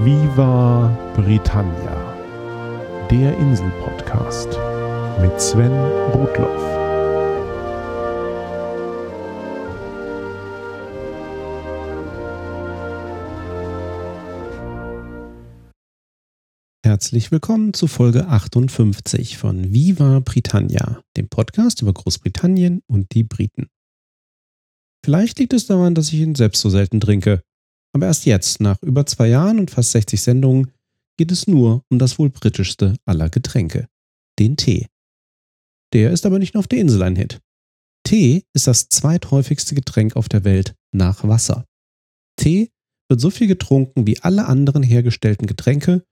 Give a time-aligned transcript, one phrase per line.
[0.00, 4.46] Viva Britannia, der Insel-Podcast
[5.20, 5.72] mit Sven
[6.12, 6.62] Rudloff.
[16.84, 23.66] Herzlich willkommen zu Folge 58 von Viva Britannia, dem Podcast über Großbritannien und die Briten.
[25.04, 27.42] Vielleicht liegt es daran, dass ich ihn selbst so selten trinke.
[27.94, 30.72] Aber erst jetzt, nach über zwei Jahren und fast 60 Sendungen,
[31.16, 33.88] geht es nur um das wohl britischste aller Getränke,
[34.38, 34.86] den Tee.
[35.92, 37.40] Der ist aber nicht nur auf der Insel ein Hit.
[38.04, 41.66] Tee ist das zweithäufigste Getränk auf der Welt nach Wasser.
[42.36, 42.70] Tee
[43.08, 46.04] wird so viel getrunken wie alle anderen hergestellten Getränke,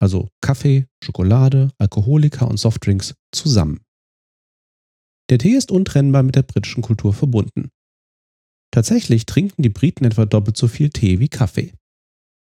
[0.00, 3.80] also Kaffee, Schokolade, Alkoholika und Softdrinks, zusammen.
[5.30, 7.70] Der Tee ist untrennbar mit der britischen Kultur verbunden.
[8.72, 11.74] Tatsächlich trinken die Briten etwa doppelt so viel Tee wie Kaffee.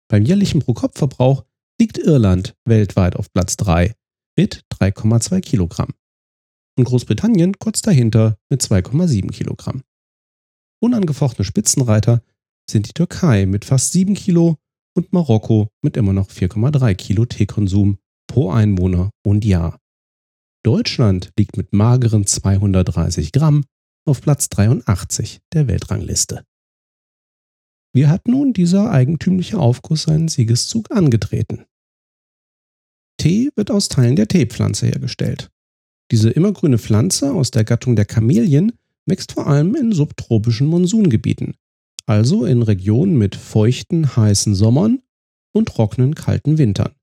[0.09, 1.45] Beim jährlichen Pro-Kopf-Verbrauch
[1.79, 3.93] liegt Irland weltweit auf Platz 3
[4.37, 5.93] mit 3,2 Kilogramm
[6.77, 9.83] und Großbritannien kurz dahinter mit 2,7 Kilogramm.
[10.79, 12.21] Unangefochtene Spitzenreiter
[12.69, 14.57] sind die Türkei mit fast 7 Kilo
[14.95, 19.79] und Marokko mit immer noch 4,3 Kilo Teekonsum pro Einwohner und Jahr.
[20.63, 23.63] Deutschland liegt mit mageren 230 Gramm
[24.07, 26.43] auf Platz 83 der Weltrangliste.
[27.93, 31.65] Wie hat nun dieser eigentümliche Aufguss seinen Siegeszug angetreten?
[33.17, 35.49] Tee wird aus Teilen der Teepflanze hergestellt.
[36.11, 38.73] Diese immergrüne Pflanze aus der Gattung der Kamelien
[39.05, 41.55] wächst vor allem in subtropischen Monsungebieten,
[42.05, 45.01] also in Regionen mit feuchten, heißen Sommern
[45.53, 46.93] und trockenen, kalten Wintern.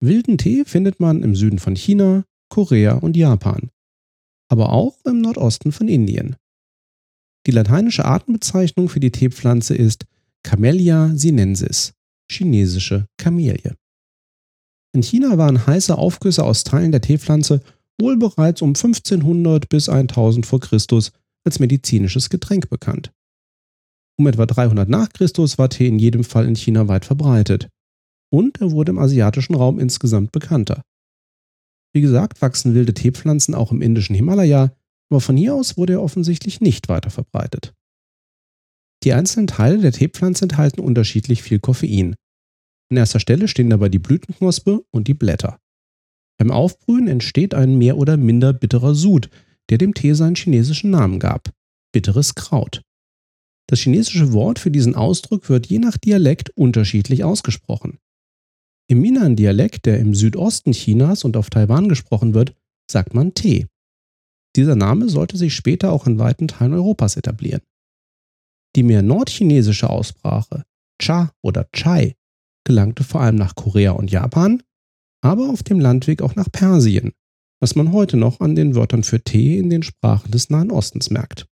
[0.00, 3.70] Wilden Tee findet man im Süden von China, Korea und Japan,
[4.48, 6.36] aber auch im Nordosten von Indien.
[7.46, 10.06] Die lateinische Artenbezeichnung für die Teepflanze ist
[10.42, 11.92] Camellia sinensis,
[12.30, 13.74] chinesische Kamelie.
[14.92, 17.60] In China waren heiße Aufgüsse aus Teilen der Teepflanze
[18.00, 21.12] wohl bereits um 1500 bis 1000 vor Christus
[21.44, 23.12] als medizinisches Getränk bekannt.
[24.18, 27.68] Um etwa 300 nach Christus war Tee in jedem Fall in China weit verbreitet
[28.30, 30.82] und er wurde im asiatischen Raum insgesamt bekannter.
[31.96, 34.70] Wie gesagt, wachsen wilde Teepflanzen auch im indischen Himalaya,
[35.08, 37.72] aber von hier aus wurde er offensichtlich nicht weiter verbreitet.
[39.02, 42.14] Die einzelnen Teile der Teepflanze enthalten unterschiedlich viel Koffein.
[42.90, 45.58] An erster Stelle stehen dabei die Blütenknospe und die Blätter.
[46.38, 49.30] Beim Aufbrühen entsteht ein mehr oder minder bitterer Sud,
[49.70, 51.50] der dem Tee seinen chinesischen Namen gab.
[51.94, 52.82] Bitteres Kraut.
[53.70, 57.96] Das chinesische Wort für diesen Ausdruck wird je nach Dialekt unterschiedlich ausgesprochen.
[58.88, 62.54] Im Minnan-Dialekt, der im Südosten Chinas und auf Taiwan gesprochen wird,
[62.90, 63.66] sagt man Tee.
[64.54, 67.62] Dieser Name sollte sich später auch in weiten Teilen Europas etablieren.
[68.76, 70.64] Die mehr nordchinesische Aussprache,
[71.00, 72.14] Cha oder Chai,
[72.64, 74.62] gelangte vor allem nach Korea und Japan,
[75.22, 77.12] aber auf dem Landweg auch nach Persien,
[77.60, 81.10] was man heute noch an den Wörtern für Tee in den Sprachen des Nahen Ostens
[81.10, 81.46] merkt.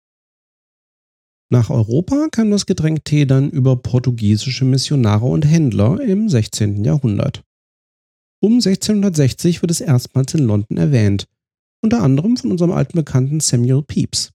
[1.51, 6.85] Nach Europa kam das Getränk Tee dann über portugiesische Missionare und Händler im 16.
[6.85, 7.43] Jahrhundert.
[8.41, 11.29] Um 1660 wird es erstmals in London erwähnt,
[11.83, 14.33] unter anderem von unserem alten Bekannten Samuel Pepys.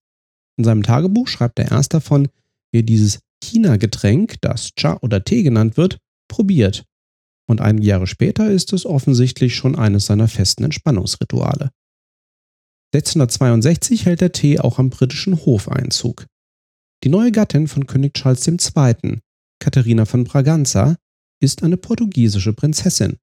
[0.58, 2.28] In seinem Tagebuch schreibt er erst davon,
[2.72, 6.86] wie er dieses China-Getränk, das Cha oder Tee genannt wird, probiert.
[7.48, 11.72] Und einige Jahre später ist es offensichtlich schon eines seiner festen Entspannungsrituale.
[12.94, 16.26] 1662 hält der Tee auch am britischen Hof Einzug.
[17.04, 19.20] Die neue Gattin von König Charles II.,
[19.60, 20.98] Katharina von Braganza,
[21.42, 23.18] ist eine portugiesische Prinzessin.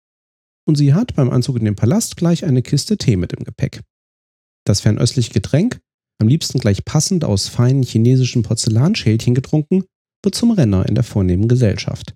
[0.66, 3.82] Und sie hat beim Anzug in den Palast gleich eine Kiste Tee mit im Gepäck.
[4.64, 5.78] Das fernöstliche Getränk,
[6.18, 9.84] am liebsten gleich passend aus feinen chinesischen Porzellanschälchen getrunken,
[10.24, 12.14] wird zum Renner in der vornehmen Gesellschaft.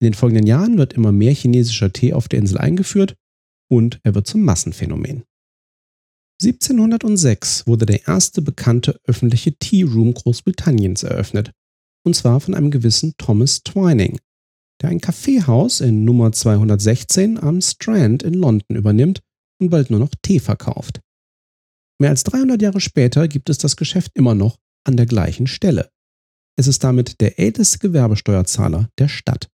[0.00, 3.14] In den folgenden Jahren wird immer mehr chinesischer Tee auf der Insel eingeführt
[3.70, 5.24] und er wird zum Massenphänomen.
[6.42, 11.52] 1706 wurde der erste bekannte öffentliche Tea Room Großbritanniens eröffnet,
[12.04, 14.18] und zwar von einem gewissen Thomas Twining,
[14.82, 19.22] der ein Kaffeehaus in Nummer 216 am Strand in London übernimmt
[19.58, 21.00] und bald nur noch Tee verkauft.
[21.98, 25.90] Mehr als 300 Jahre später gibt es das Geschäft immer noch an der gleichen Stelle.
[26.58, 29.48] Es ist damit der älteste Gewerbesteuerzahler der Stadt.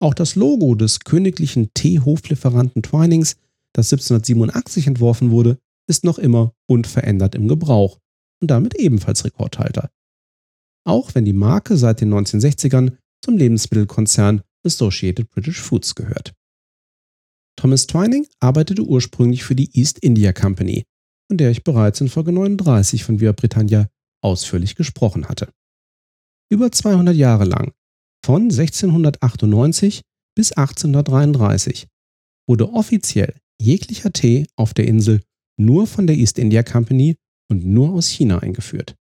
[0.00, 3.36] Auch das Logo des königlichen Teehoflieferanten Twinings,
[3.72, 5.58] das 1787 entworfen wurde,
[5.88, 7.98] ist noch immer unverändert im Gebrauch
[8.40, 9.90] und damit ebenfalls Rekordhalter.
[10.86, 16.34] Auch wenn die Marke seit den 1960ern zum Lebensmittelkonzern Associated British Foods gehört.
[17.56, 20.84] Thomas Twining arbeitete ursprünglich für die East India Company,
[21.28, 23.88] von der ich bereits in Folge 39 von Via Britannia
[24.22, 25.52] ausführlich gesprochen hatte.
[26.50, 27.72] Über 200 Jahre lang
[28.24, 30.02] Von 1698
[30.36, 31.88] bis 1833
[32.48, 35.20] wurde offiziell jeglicher Tee auf der Insel
[35.58, 37.16] nur von der East India Company
[37.50, 38.96] und nur aus China eingeführt.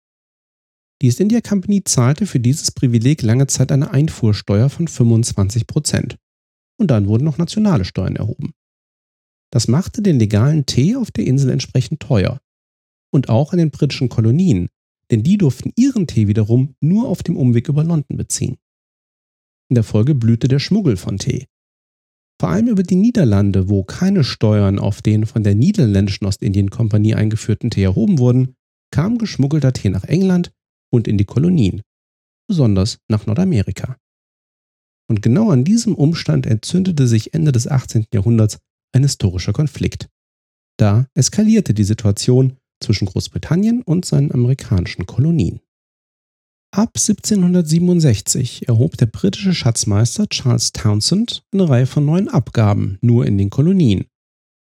[1.01, 6.17] Die East India Company zahlte für dieses Privileg lange Zeit eine Einfuhrsteuer von 25 Prozent.
[6.77, 8.53] Und dann wurden noch nationale Steuern erhoben.
[9.51, 12.39] Das machte den legalen Tee auf der Insel entsprechend teuer.
[13.11, 14.69] Und auch in den britischen Kolonien,
[15.11, 18.57] denn die durften ihren Tee wiederum nur auf dem Umweg über London beziehen.
[19.69, 21.47] In der Folge blühte der Schmuggel von Tee.
[22.39, 27.69] Vor allem über die Niederlande, wo keine Steuern auf den von der niederländischen Ostindien-Kompanie eingeführten
[27.69, 28.55] Tee erhoben wurden,
[28.91, 30.51] kam geschmuggelter Tee nach England
[30.91, 31.81] und in die Kolonien,
[32.47, 33.97] besonders nach Nordamerika.
[35.07, 38.07] Und genau an diesem Umstand entzündete sich Ende des 18.
[38.13, 38.59] Jahrhunderts
[38.93, 40.09] ein historischer Konflikt.
[40.77, 45.61] Da eskalierte die Situation zwischen Großbritannien und seinen amerikanischen Kolonien.
[46.75, 53.37] Ab 1767 erhob der britische Schatzmeister Charles Townshend eine Reihe von neuen Abgaben nur in
[53.37, 54.07] den Kolonien,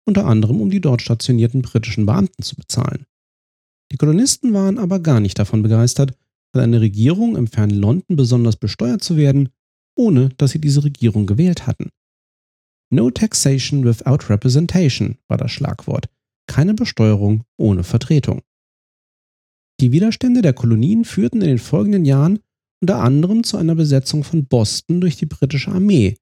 [0.05, 3.07] unter anderem um die dort stationierten britischen Beamten zu bezahlen.
[3.91, 6.13] Die Kolonisten waren aber gar nicht davon begeistert,
[6.55, 9.49] von einer Regierung im fernen London besonders besteuert zu werden,
[9.97, 11.89] ohne dass sie diese Regierung gewählt hatten.
[12.91, 16.11] No taxation without representation war das Schlagwort,
[16.47, 18.43] keine Besteuerung ohne Vertretung.
[19.83, 22.39] Die Widerstände der Kolonien führten in den folgenden Jahren
[22.81, 26.17] unter anderem zu einer Besetzung von Boston durch die britische Armee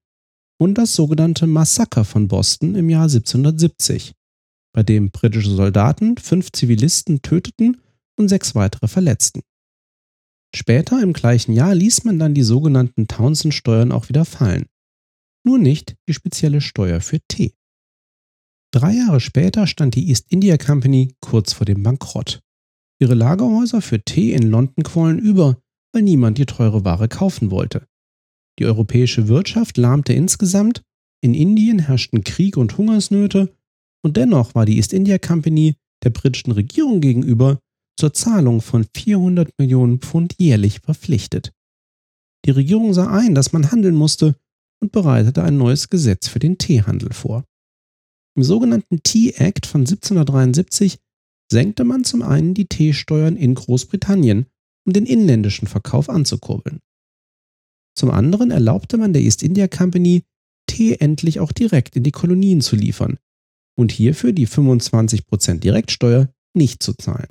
[0.58, 4.14] und das sogenannte Massaker von Boston im Jahr 1770,
[4.72, 7.82] bei dem britische Soldaten fünf Zivilisten töteten
[8.16, 9.42] und sechs weitere verletzten.
[10.56, 14.64] Später im gleichen Jahr ließ man dann die sogenannten Townsend-Steuern auch wieder fallen.
[15.44, 17.52] Nur nicht die spezielle Steuer für Tee.
[18.72, 22.40] Drei Jahre später stand die East India Company kurz vor dem Bankrott.
[23.00, 25.56] Ihre Lagerhäuser für Tee in London quollen über,
[25.92, 27.86] weil niemand die teure Ware kaufen wollte.
[28.58, 30.82] Die europäische Wirtschaft lahmte insgesamt,
[31.22, 33.54] in Indien herrschten Krieg und Hungersnöte,
[34.02, 37.58] und dennoch war die East India Company der britischen Regierung gegenüber
[37.98, 41.52] zur Zahlung von 400 Millionen Pfund jährlich verpflichtet.
[42.46, 44.34] Die Regierung sah ein, dass man handeln musste
[44.80, 47.44] und bereitete ein neues Gesetz für den Teehandel vor.
[48.36, 50.98] Im sogenannten Tea Act von 1773
[51.50, 54.46] senkte man zum einen die Teesteuern in Großbritannien,
[54.86, 56.80] um den inländischen Verkauf anzukurbeln.
[57.96, 60.24] Zum anderen erlaubte man der East India Company,
[60.66, 63.18] Tee endlich auch direkt in die Kolonien zu liefern
[63.76, 67.28] und hierfür die 25% Direktsteuer nicht zu zahlen.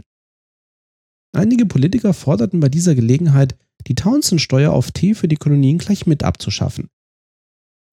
[1.31, 3.57] Einige Politiker forderten bei dieser Gelegenheit,
[3.87, 6.89] die Townsend-Steuer auf Tee für die Kolonien gleich mit abzuschaffen.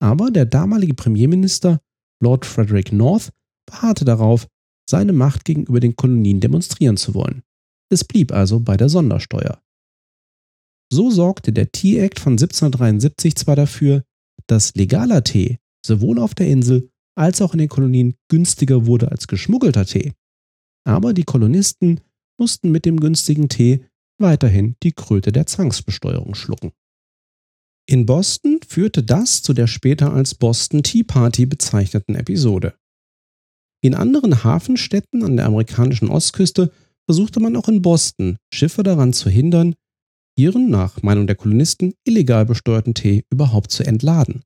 [0.01, 1.81] Aber der damalige Premierminister
[2.21, 3.31] Lord Frederick North
[3.67, 4.49] beharrte darauf,
[4.89, 7.43] seine Macht gegenüber den Kolonien demonstrieren zu wollen.
[7.91, 9.63] Es blieb also bei der Sondersteuer.
[10.93, 14.05] So sorgte der Tea Act von 1773 zwar dafür,
[14.47, 19.27] dass legaler Tee sowohl auf der Insel als auch in den Kolonien günstiger wurde als
[19.27, 20.13] geschmuggelter Tee,
[20.87, 22.01] aber die Kolonisten
[22.39, 23.85] mussten mit dem günstigen Tee
[24.19, 26.73] weiterhin die Kröte der Zwangsbesteuerung schlucken.
[27.89, 32.75] In Boston führte das zu der später als Boston Tea Party bezeichneten Episode.
[33.87, 36.73] In anderen Hafenstädten an der amerikanischen Ostküste
[37.05, 39.77] versuchte man auch in Boston, Schiffe daran zu hindern,
[40.37, 44.43] ihren, nach Meinung der Kolonisten, illegal besteuerten Tee überhaupt zu entladen.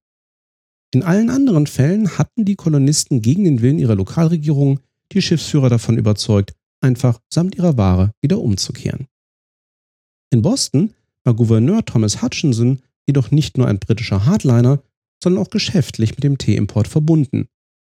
[0.92, 4.80] In allen anderen Fällen hatten die Kolonisten gegen den Willen ihrer Lokalregierung
[5.11, 9.06] die Schiffsführer davon überzeugt, einfach samt ihrer Ware wieder umzukehren.
[10.28, 10.92] In Boston
[11.25, 14.82] war Gouverneur Thomas Hutchinson jedoch nicht nur ein britischer Hardliner,
[15.23, 17.49] sondern auch geschäftlich mit dem Teeimport verbunden.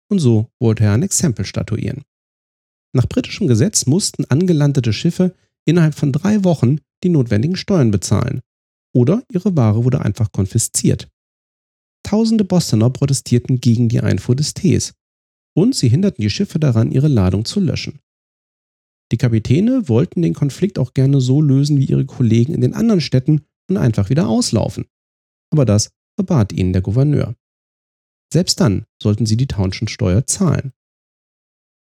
[0.09, 2.03] Und so wollte er ein Exempel statuieren.
[2.93, 5.35] Nach britischem Gesetz mussten angelandete Schiffe
[5.65, 8.41] innerhalb von drei Wochen die notwendigen Steuern bezahlen.
[8.95, 11.09] Oder ihre Ware wurde einfach konfisziert.
[12.03, 14.93] Tausende Bostoner protestierten gegen die Einfuhr des Tees.
[15.55, 17.99] Und sie hinderten die Schiffe daran, ihre Ladung zu löschen.
[19.11, 23.01] Die Kapitäne wollten den Konflikt auch gerne so lösen wie ihre Kollegen in den anderen
[23.01, 24.85] Städten und einfach wieder auslaufen.
[25.51, 27.35] Aber das verbat ihnen der Gouverneur.
[28.31, 30.73] Selbst dann sollten sie die Townshend-Steuer zahlen.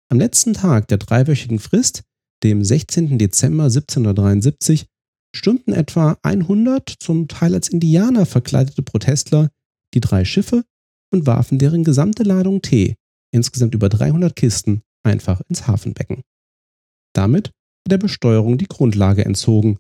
[0.09, 2.05] Am letzten Tag der dreiwöchigen Frist,
[2.45, 3.19] dem 16.
[3.19, 4.87] Dezember 1773,
[5.35, 9.51] stürmten etwa 100 zum Teil als Indianer verkleidete Protestler
[9.95, 10.65] die drei Schiffe
[11.13, 12.97] und warfen deren gesamte Ladung Tee,
[13.33, 16.23] insgesamt über 300 Kisten, einfach ins Hafenbecken.
[17.15, 19.79] Damit war der Besteuerung die Grundlage entzogen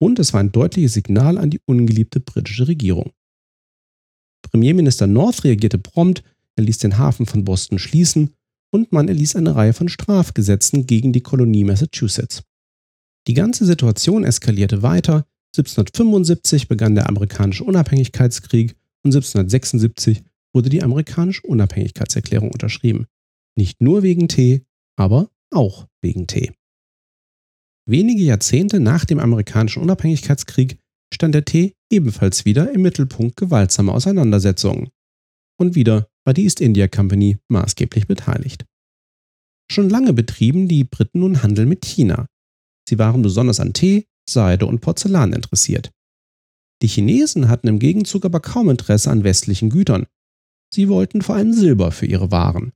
[0.00, 3.12] und es war ein deutliches Signal an die ungeliebte britische Regierung.
[4.50, 6.22] Premierminister North reagierte prompt,
[6.56, 8.30] er ließ den Hafen von Boston schließen
[8.70, 12.42] und man erließ eine Reihe von Strafgesetzen gegen die Kolonie Massachusetts.
[13.26, 15.26] Die ganze Situation eskalierte weiter,
[15.56, 23.06] 1775 begann der amerikanische Unabhängigkeitskrieg und 1776 wurde die amerikanische Unabhängigkeitserklärung unterschrieben.
[23.56, 24.64] Nicht nur wegen Tee,
[24.96, 26.52] aber auch wegen Tee.
[27.86, 30.78] Wenige Jahrzehnte nach dem amerikanischen Unabhängigkeitskrieg
[31.12, 34.90] stand der Tee ebenfalls wieder im Mittelpunkt gewaltsamer Auseinandersetzungen.
[35.58, 38.66] Und wieder war die East India Company maßgeblich beteiligt.
[39.70, 42.26] Schon lange betrieben die Briten nun Handel mit China.
[42.88, 45.90] Sie waren besonders an Tee, Seide und Porzellan interessiert.
[46.82, 50.06] Die Chinesen hatten im Gegenzug aber kaum Interesse an westlichen Gütern.
[50.72, 52.72] Sie wollten vor allem Silber für ihre Waren.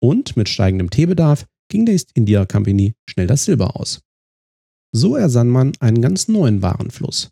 [0.00, 4.00] Und mit steigendem Teebedarf ging der East India Company schnell das Silber aus.
[4.92, 7.30] So ersann man einen ganz neuen Warenfluss.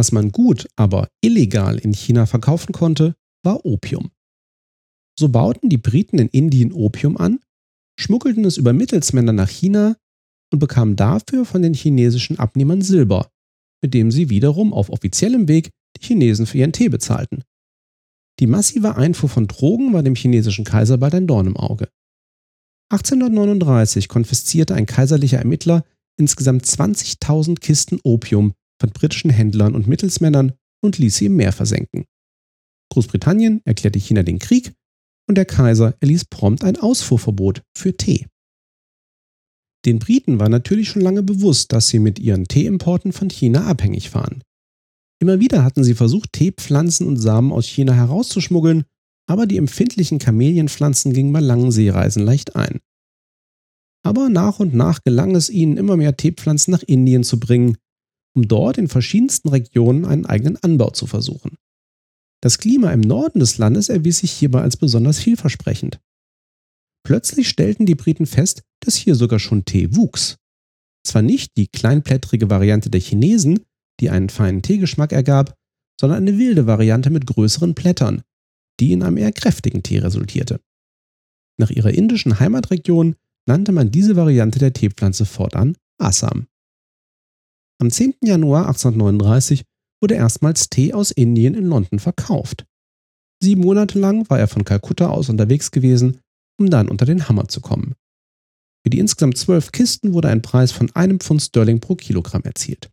[0.00, 4.10] Was man gut, aber illegal in China verkaufen konnte, war Opium.
[5.14, 7.40] So bauten die Briten in Indien Opium an,
[7.98, 9.98] schmuggelten es über Mittelsmänner nach China
[10.50, 13.30] und bekamen dafür von den chinesischen Abnehmern Silber,
[13.82, 17.44] mit dem sie wiederum auf offiziellem Weg die Chinesen für ihren Tee bezahlten.
[18.38, 21.90] Die massive Einfuhr von Drogen war dem chinesischen Kaiser bald ein Dorn im Auge.
[22.88, 25.84] 1839 konfiszierte ein kaiserlicher Ermittler
[26.16, 32.06] insgesamt 20.000 Kisten Opium von britischen Händlern und Mittelsmännern und ließ sie im Meer versenken.
[32.92, 34.72] Großbritannien erklärte China den Krieg
[35.28, 38.26] und der Kaiser erließ prompt ein Ausfuhrverbot für Tee.
[39.86, 44.12] Den Briten war natürlich schon lange bewusst, dass sie mit ihren Teeimporten von China abhängig
[44.14, 44.42] waren.
[45.22, 48.84] Immer wieder hatten sie versucht, Teepflanzen und Samen aus China herauszuschmuggeln,
[49.26, 52.80] aber die empfindlichen Kamelienpflanzen gingen bei langen Seereisen leicht ein.
[54.02, 57.76] Aber nach und nach gelang es ihnen, immer mehr Teepflanzen nach Indien zu bringen,
[58.34, 61.56] um dort in verschiedensten Regionen einen eigenen Anbau zu versuchen.
[62.42, 66.00] Das Klima im Norden des Landes erwies sich hierbei als besonders vielversprechend.
[67.04, 70.36] Plötzlich stellten die Briten fest, dass hier sogar schon Tee wuchs.
[71.06, 73.60] Zwar nicht die kleinblättrige Variante der Chinesen,
[74.00, 75.54] die einen feinen Teegeschmack ergab,
[76.00, 78.22] sondern eine wilde Variante mit größeren Blättern,
[78.80, 80.60] die in einem eher kräftigen Tee resultierte.
[81.58, 86.46] Nach ihrer indischen Heimatregion nannte man diese Variante der Teepflanze fortan Assam.
[87.80, 88.14] Am 10.
[88.22, 89.64] Januar 1839
[90.02, 92.66] wurde erstmals Tee aus Indien in London verkauft.
[93.42, 96.20] Sieben Monate lang war er von Kalkutta aus unterwegs gewesen
[96.60, 97.94] um dann unter den Hammer zu kommen.
[98.84, 102.90] Für die insgesamt zwölf Kisten wurde ein Preis von einem Pfund Sterling pro Kilogramm erzielt.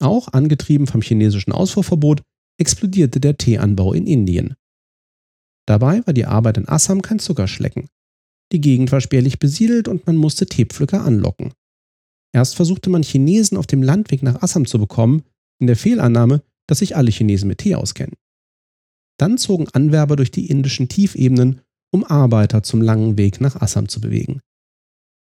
[0.00, 2.22] Auch angetrieben vom chinesischen Ausfuhrverbot
[2.58, 4.54] explodierte der Teeanbau in Indien.
[5.66, 7.88] Dabei war die Arbeit in Assam kein Zuckerschlecken.
[8.52, 11.52] Die Gegend war spärlich besiedelt und man musste Teepflücker anlocken.
[12.34, 15.22] Erst versuchte man Chinesen auf dem Landweg nach Assam zu bekommen,
[15.60, 18.16] in der Fehlannahme, dass sich alle Chinesen mit Tee auskennen.
[19.18, 21.60] Dann zogen Anwerber durch die indischen Tiefebenen
[21.92, 24.40] um Arbeiter zum langen Weg nach Assam zu bewegen.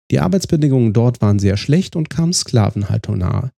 [0.09, 3.51] Die Arbeitsbedingungen dort waren sehr schlecht und kamen Sklavenhaltung nahe.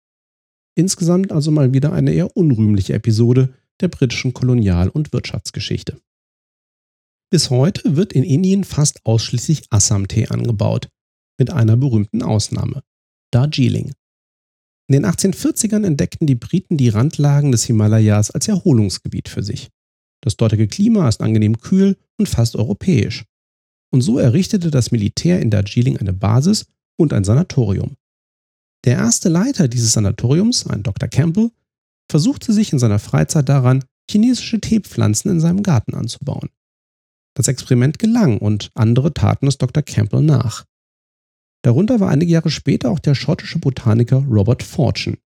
[0.77, 5.97] Insgesamt also mal wieder eine eher unrühmliche Episode der britischen Kolonial- und Wirtschaftsgeschichte.
[7.31, 10.89] Bis heute wird in Indien fast ausschließlich Assam-Tee angebaut,
[11.39, 12.83] mit einer berühmten Ausnahme,
[13.35, 13.91] Darjeeling.
[14.87, 19.69] In den 1840ern entdeckten die Briten die Randlagen des Himalayas als Erholungsgebiet für sich.
[20.21, 23.25] Das dortige Klima ist angenehm kühl und fast europäisch.
[23.91, 26.65] Und so errichtete das Militär in Darjeeling eine Basis
[26.97, 27.97] und ein Sanatorium.
[28.85, 31.09] Der erste Leiter dieses Sanatoriums, ein Dr.
[31.09, 31.51] Campbell,
[32.09, 36.49] versuchte sich in seiner Freizeit daran, chinesische Teepflanzen in seinem Garten anzubauen.
[37.35, 39.83] Das Experiment gelang und andere taten es Dr.
[39.83, 40.63] Campbell nach.
[41.65, 45.17] Darunter war einige Jahre später auch der schottische Botaniker Robert Fortune,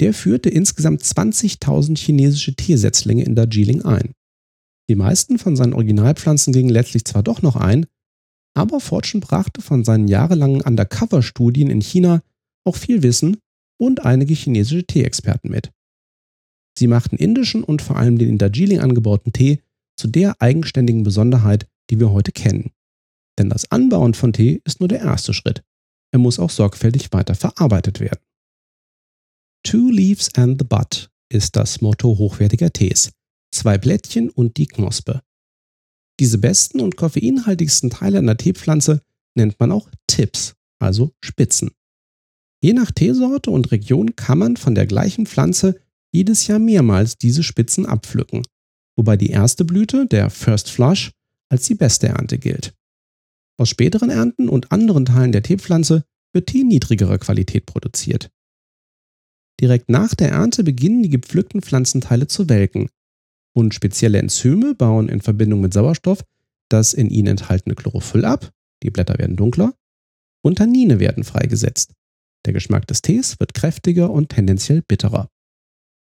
[0.00, 4.12] der führte insgesamt 20.000 chinesische Tiersetzlinge in Darjeeling ein.
[4.88, 7.86] Die meisten von seinen Originalpflanzen gingen letztlich zwar doch noch ein,
[8.54, 12.22] aber Fortune brachte von seinen jahrelangen Undercover-Studien in China
[12.64, 13.38] auch viel Wissen
[13.80, 15.72] und einige chinesische Teeexperten mit.
[16.78, 19.60] Sie machten indischen und vor allem den in Darjeeling angebauten Tee
[19.96, 22.70] zu der eigenständigen Besonderheit, die wir heute kennen.
[23.38, 25.62] Denn das Anbauen von Tee ist nur der erste Schritt.
[26.12, 28.20] Er muss auch sorgfältig weiter verarbeitet werden.
[29.64, 33.12] Two Leaves and the Bud ist das Motto hochwertiger Tees.
[33.54, 35.22] Zwei Blättchen und die Knospe.
[36.20, 39.02] Diese besten und koffeinhaltigsten Teile einer Teepflanze
[39.36, 41.70] nennt man auch Tips, also Spitzen.
[42.60, 45.80] Je nach Teesorte und Region kann man von der gleichen Pflanze
[46.12, 48.42] jedes Jahr mehrmals diese Spitzen abpflücken,
[48.96, 51.12] wobei die erste Blüte, der First Flush,
[51.50, 52.74] als die beste Ernte gilt.
[53.58, 58.30] Aus späteren Ernten und anderen Teilen der Teepflanze wird Tee niedrigerer Qualität produziert.
[59.60, 62.88] Direkt nach der Ernte beginnen die gepflückten Pflanzenteile zu welken
[63.54, 66.22] und spezielle Enzyme bauen in Verbindung mit Sauerstoff
[66.68, 69.74] das in ihnen enthaltene Chlorophyll ab, die Blätter werden dunkler
[70.42, 71.94] und Tannine werden freigesetzt.
[72.46, 75.28] Der Geschmack des Tees wird kräftiger und tendenziell bitterer.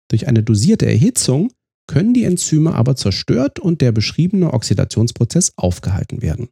[0.10, 1.52] Durch eine dosierte Erhitzung
[1.88, 6.50] können die Enzyme aber zerstört und der beschriebene Oxidationsprozess aufgehalten werden.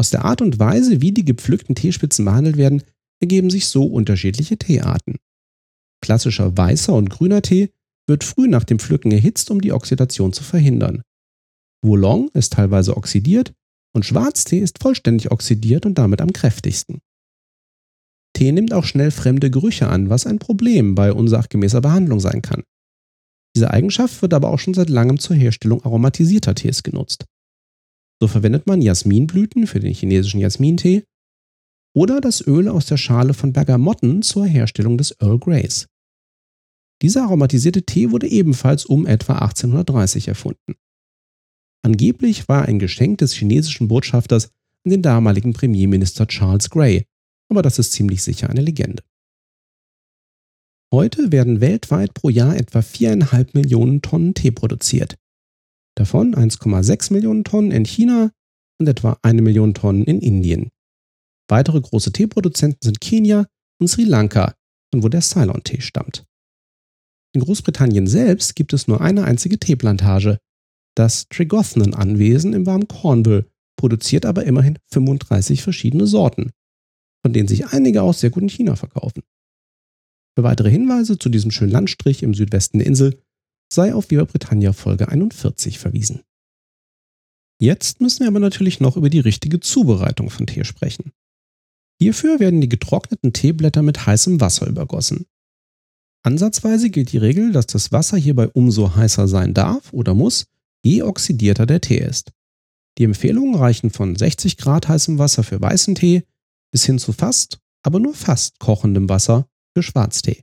[0.00, 2.82] Aus der Art und Weise, wie die gepflückten Teespitzen behandelt werden,
[3.20, 5.16] ergeben sich so unterschiedliche Teearten.
[6.02, 7.68] Klassischer weißer und grüner Tee
[8.06, 11.02] wird früh nach dem Pflücken erhitzt, um die Oxidation zu verhindern.
[11.84, 13.52] Wulong ist teilweise oxidiert
[13.94, 17.00] und Schwarztee ist vollständig oxidiert und damit am kräftigsten.
[18.32, 22.62] Tee nimmt auch schnell fremde Gerüche an, was ein Problem bei unsachgemäßer Behandlung sein kann.
[23.54, 27.26] Diese Eigenschaft wird aber auch schon seit langem zur Herstellung aromatisierter Tees genutzt.
[28.20, 31.04] So verwendet man Jasminblüten für den chinesischen Jasmintee
[31.96, 35.86] oder das Öl aus der Schale von Bergamotten zur Herstellung des Earl Greys.
[37.02, 40.74] Dieser aromatisierte Tee wurde ebenfalls um etwa 1830 erfunden.
[41.82, 44.50] Angeblich war er ein Geschenk des chinesischen Botschafters
[44.84, 47.06] an den damaligen Premierminister Charles Grey,
[47.50, 49.02] aber das ist ziemlich sicher eine Legende.
[50.92, 55.16] Heute werden weltweit pro Jahr etwa 4,5 Millionen Tonnen Tee produziert.
[56.00, 58.30] Davon 1,6 Millionen Tonnen in China
[58.80, 60.70] und etwa eine Million Tonnen in Indien.
[61.46, 63.46] Weitere große Teeproduzenten sind Kenia
[63.78, 64.54] und Sri Lanka,
[64.90, 66.24] von wo der Ceylon-Tee stammt.
[67.34, 70.38] In Großbritannien selbst gibt es nur eine einzige Teeplantage.
[70.96, 73.44] Das Tregothnan-Anwesen im warmen Cornwall
[73.76, 76.52] produziert aber immerhin 35 verschiedene Sorten,
[77.22, 79.22] von denen sich einige auch sehr gut in China verkaufen.
[80.34, 83.20] Für weitere Hinweise zu diesem schönen Landstrich im Südwesten der Insel
[83.72, 86.22] sei auf Viva Britannia Folge 41 verwiesen.
[87.60, 91.12] Jetzt müssen wir aber natürlich noch über die richtige Zubereitung von Tee sprechen.
[92.00, 95.26] Hierfür werden die getrockneten Teeblätter mit heißem Wasser übergossen.
[96.22, 100.46] Ansatzweise gilt die Regel, dass das Wasser hierbei umso heißer sein darf oder muss,
[100.82, 102.32] je oxidierter der Tee ist.
[102.98, 106.24] Die Empfehlungen reichen von 60 Grad heißem Wasser für weißen Tee
[106.72, 110.42] bis hin zu fast, aber nur fast kochendem Wasser für Schwarztee.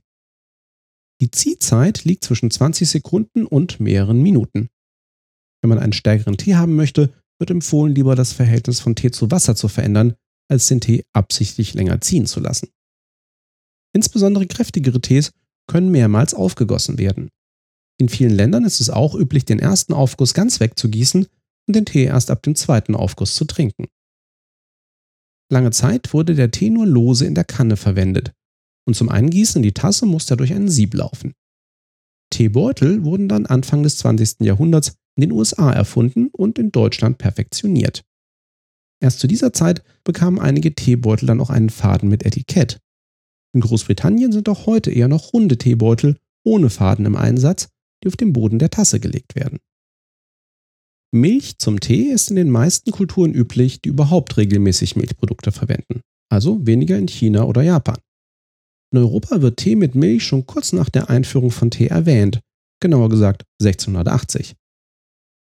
[1.20, 4.68] Die Ziehzeit liegt zwischen 20 Sekunden und mehreren Minuten.
[5.60, 9.30] Wenn man einen stärkeren Tee haben möchte, wird empfohlen, lieber das Verhältnis von Tee zu
[9.30, 10.14] Wasser zu verändern,
[10.48, 12.68] als den Tee absichtlich länger ziehen zu lassen.
[13.92, 15.32] Insbesondere kräftigere Tees
[15.66, 17.30] können mehrmals aufgegossen werden.
[18.00, 21.26] In vielen Ländern ist es auch üblich, den ersten Aufguss ganz wegzugießen
[21.66, 23.86] und den Tee erst ab dem zweiten Aufguss zu trinken.
[25.50, 28.32] Lange Zeit wurde der Tee nur lose in der Kanne verwendet
[28.88, 31.34] und zum Eingießen in die Tasse musste er durch einen Sieb laufen.
[32.30, 34.40] Teebeutel wurden dann Anfang des 20.
[34.40, 38.02] Jahrhunderts in den USA erfunden und in Deutschland perfektioniert.
[38.98, 42.78] Erst zu dieser Zeit bekamen einige Teebeutel dann auch einen Faden mit Etikett.
[43.54, 47.68] In Großbritannien sind auch heute eher noch runde Teebeutel ohne Faden im Einsatz,
[48.02, 49.58] die auf dem Boden der Tasse gelegt werden.
[51.12, 56.66] Milch zum Tee ist in den meisten Kulturen üblich, die überhaupt regelmäßig Milchprodukte verwenden, also
[56.66, 57.98] weniger in China oder Japan.
[58.90, 62.40] In Europa wird Tee mit Milch schon kurz nach der Einführung von Tee erwähnt,
[62.80, 64.54] genauer gesagt 1680.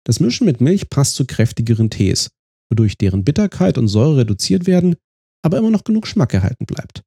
[0.06, 2.30] Das Mischen mit Milch passt zu kräftigeren Tees,
[2.70, 4.96] wodurch deren Bitterkeit und Säure reduziert werden,
[5.44, 7.04] aber immer noch genug Schmack erhalten bleibt.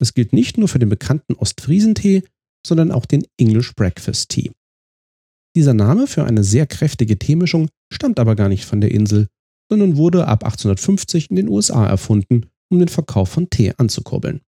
[0.00, 2.22] Das gilt nicht nur für den bekannten Ostfriesentee,
[2.66, 4.52] sondern auch den English Breakfast Tea.
[5.56, 9.26] Dieser Name für eine sehr kräftige Teemischung stammt aber gar nicht von der Insel,
[9.70, 14.42] sondern wurde ab 1850 in den USA erfunden, um den Verkauf von Tee anzukurbeln.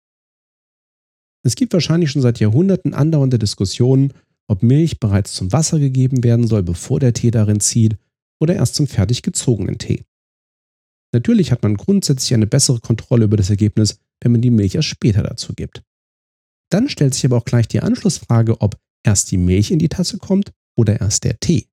[1.45, 4.13] Es gibt wahrscheinlich schon seit Jahrhunderten andauernde Diskussionen,
[4.47, 7.97] ob Milch bereits zum Wasser gegeben werden soll, bevor der Tee darin zieht,
[8.41, 10.03] oder erst zum fertig gezogenen Tee.
[11.13, 14.87] Natürlich hat man grundsätzlich eine bessere Kontrolle über das Ergebnis, wenn man die Milch erst
[14.87, 15.83] später dazu gibt.
[16.71, 20.17] Dann stellt sich aber auch gleich die Anschlussfrage, ob erst die Milch in die Tasse
[20.17, 21.67] kommt oder erst der Tee.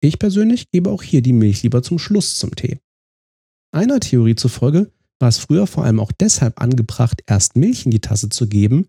[0.00, 2.80] Ich persönlich gebe auch hier die Milch lieber zum Schluss zum Tee.
[3.70, 4.90] Einer Theorie zufolge
[5.22, 8.88] war es früher vor allem auch deshalb angebracht, erst Milch in die Tasse zu geben,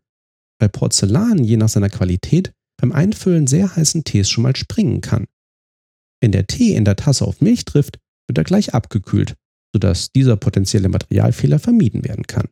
[0.60, 5.28] weil Porzellan je nach seiner Qualität beim Einfüllen sehr heißen Tees schon mal springen kann.
[6.22, 9.36] Wenn der Tee in der Tasse auf Milch trifft, wird er gleich abgekühlt,
[9.74, 12.50] sodass dieser potenzielle Materialfehler vermieden werden kann.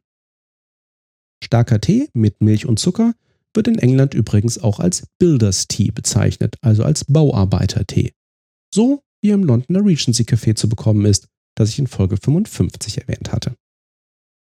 [1.43, 3.15] Starker Tee mit Milch und Zucker
[3.55, 8.13] wird in England übrigens auch als Builders Tea bezeichnet, also als Bauarbeitertee.
[8.71, 13.31] So wie im Londoner Regency Café zu bekommen ist, das ich in Folge 55 erwähnt
[13.31, 13.55] hatte.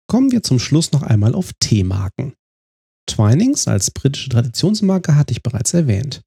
[0.09, 2.35] Kommen wir zum Schluss noch einmal auf Teemarken.
[3.09, 6.23] Twinings als britische Traditionsmarke hatte ich bereits erwähnt.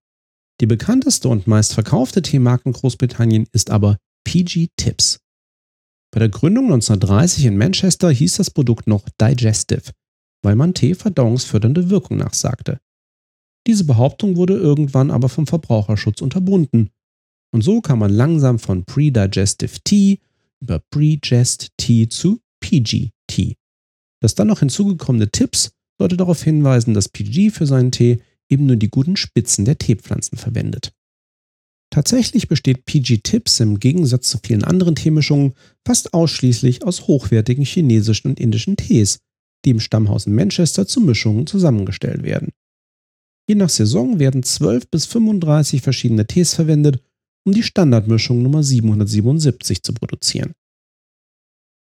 [0.62, 5.20] Die bekannteste und meistverkaufte Teemarke in Großbritannien ist aber PG Tips.
[6.12, 9.92] Bei der Gründung 1930 in Manchester hieß das Produkt noch Digestive,
[10.44, 12.80] weil man Tee verdauungsfördernde Wirkung nachsagte.
[13.68, 16.90] Diese Behauptung wurde irgendwann aber vom Verbraucherschutz unterbunden.
[17.52, 20.20] Und so kam man langsam von Pre-Digestive Tea
[20.62, 23.59] über Pre-Gest Tea zu PG Tea.
[24.22, 28.76] Das dann noch hinzugekommene Tipps sollte darauf hinweisen, dass PG für seinen Tee eben nur
[28.76, 30.94] die guten Spitzen der Teepflanzen verwendet.
[31.92, 35.54] Tatsächlich besteht PG Tips im Gegensatz zu vielen anderen Teemischungen
[35.86, 39.20] fast ausschließlich aus hochwertigen chinesischen und indischen Tees,
[39.66, 42.50] die im Stammhaus in Manchester zu Mischungen zusammengestellt werden.
[43.48, 47.02] Je nach Saison werden 12 bis 35 verschiedene Tees verwendet,
[47.44, 50.54] um die Standardmischung Nummer 777 zu produzieren.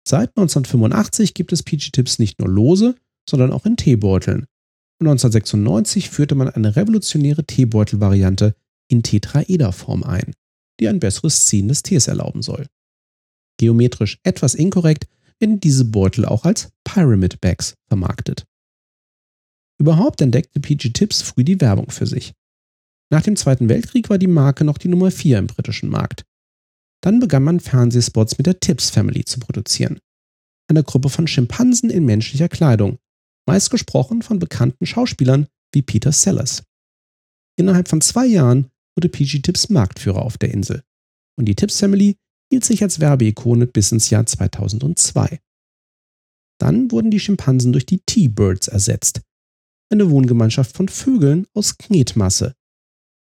[0.05, 2.95] Seit 1985 gibt es PG Tips nicht nur lose,
[3.29, 4.47] sondern auch in Teebeuteln.
[4.99, 8.55] Und 1996 führte man eine revolutionäre Teebeutelvariante
[8.89, 10.33] in Tetraederform ein,
[10.79, 12.67] die ein besseres Ziehen des Tees erlauben soll.
[13.57, 15.07] Geometrisch etwas inkorrekt
[15.39, 18.45] werden diese Beutel auch als Pyramid Bags vermarktet.
[19.79, 22.33] Überhaupt entdeckte PG Tips früh die Werbung für sich.
[23.09, 26.25] Nach dem Zweiten Weltkrieg war die Marke noch die Nummer 4 im britischen Markt.
[27.03, 29.99] Dann begann man Fernsehspots mit der Tips Family zu produzieren.
[30.69, 32.97] Eine Gruppe von Schimpansen in menschlicher Kleidung,
[33.45, 36.63] meist gesprochen von bekannten Schauspielern wie Peter Sellers.
[37.57, 40.83] Innerhalb von zwei Jahren wurde PG Tips Marktführer auf der Insel.
[41.37, 42.17] Und die Tips Family
[42.49, 45.39] hielt sich als Werbeikone bis ins Jahr 2002.
[46.59, 49.21] Dann wurden die Schimpansen durch die T-Birds ersetzt,
[49.91, 52.55] eine Wohngemeinschaft von Vögeln aus Knetmasse,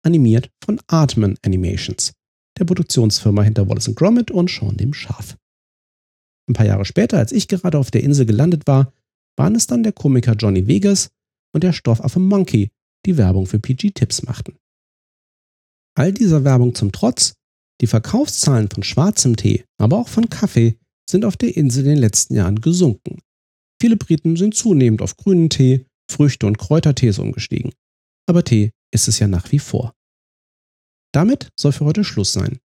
[0.03, 2.13] animiert von Artman Animations,
[2.57, 5.37] der Produktionsfirma hinter Wallace Gromit und Sean dem Schaf.
[6.47, 8.93] Ein paar Jahre später, als ich gerade auf der Insel gelandet war,
[9.37, 11.09] waren es dann der Komiker Johnny Vegas
[11.53, 12.69] und der Stoffaffe Monkey,
[13.05, 14.57] die Werbung für PG Tips machten.
[15.97, 17.33] All dieser Werbung zum Trotz,
[17.81, 20.77] die Verkaufszahlen von schwarzem Tee, aber auch von Kaffee
[21.09, 23.19] sind auf der Insel in den letzten Jahren gesunken.
[23.81, 27.73] Viele Briten sind zunehmend auf grünen Tee, Früchte- und Kräutertees umgestiegen.
[28.27, 29.93] Aber Tee ist es ja nach wie vor.
[31.15, 32.59] Damit soll für heute Schluss sein.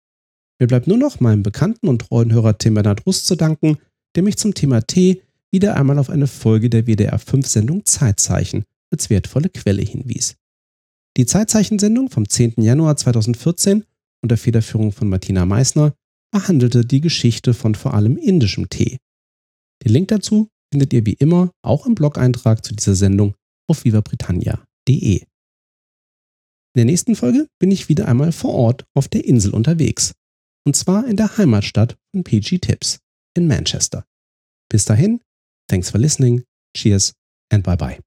[0.59, 3.79] Mir bleibt nur noch meinem bekannten und treuen Hörer Tim Bernhard Rust zu danken,
[4.17, 8.65] der mich zum Thema Tee wieder einmal auf eine Folge der WDR 5 Sendung Zeitzeichen
[8.91, 10.35] als wertvolle Quelle hinwies.
[11.17, 12.55] Die Zeitzeichensendung vom 10.
[12.57, 13.85] Januar 2014
[14.21, 15.95] unter Federführung von Martina Meissner
[16.33, 18.99] behandelte die Geschichte von vor allem indischem Tee.
[19.85, 23.35] Den Link dazu findet ihr wie immer auch im Blog-Eintrag zu dieser Sendung
[23.69, 25.30] auf vivabritannia.de.
[26.74, 30.12] In der nächsten Folge bin ich wieder einmal vor Ort auf der Insel unterwegs.
[30.64, 32.98] Und zwar in der Heimatstadt von PG Tips
[33.37, 34.04] in Manchester.
[34.68, 35.20] Bis dahin,
[35.68, 36.44] thanks for listening,
[36.76, 37.12] cheers
[37.50, 37.98] and bye bye.